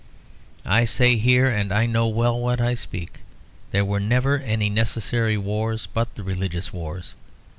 I 0.65 0.85
say 0.85 1.15
here, 1.17 1.47
and 1.47 1.71
I 1.71 1.85
know 1.85 2.07
well 2.07 2.39
what 2.39 2.59
I 2.59 2.73
speak 2.73 3.17
of, 3.17 3.21
there 3.69 3.85
were 3.85 3.99
never 3.99 4.39
any 4.39 4.67
necessary 4.67 5.37
wars 5.37 5.85
but 5.93 6.15
the 6.15 6.23
religious 6.23 6.73
wars. 6.73 7.13